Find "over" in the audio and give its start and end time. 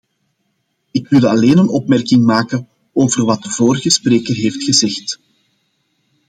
2.93-3.25